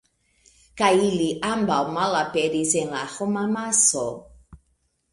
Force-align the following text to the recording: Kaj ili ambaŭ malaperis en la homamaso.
Kaj 0.81 0.89
ili 1.09 1.27
ambaŭ 1.51 1.77
malaperis 1.99 2.75
en 2.83 2.93
la 2.97 3.05
homamaso. 3.15 4.07